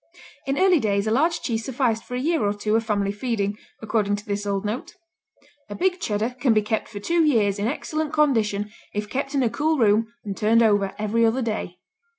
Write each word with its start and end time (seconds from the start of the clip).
In 0.47 0.57
early 0.57 0.79
days 0.79 1.05
a 1.05 1.11
large 1.11 1.41
cheese 1.41 1.63
sufficed 1.63 2.03
for 2.05 2.15
a 2.15 2.19
year 2.19 2.43
or 2.43 2.55
two 2.55 2.75
of 2.75 2.83
family 2.83 3.11
feeding, 3.11 3.55
according 3.83 4.15
to 4.15 4.25
this 4.25 4.47
old 4.47 4.65
note: 4.65 4.95
"A 5.69 5.75
big 5.75 5.99
Cheddar 5.99 6.37
can 6.39 6.55
be 6.55 6.63
kept 6.63 6.87
for 6.87 6.99
two 6.99 7.23
years 7.23 7.59
in 7.59 7.67
excellent 7.67 8.11
condition 8.11 8.71
if 8.95 9.07
kept 9.07 9.35
in 9.35 9.43
a 9.43 9.49
cool 9.51 9.77
room 9.77 10.11
and 10.25 10.35
turned 10.35 10.63
over 10.63 10.95
every 10.97 11.23
other 11.23 11.43
day." 11.43 11.77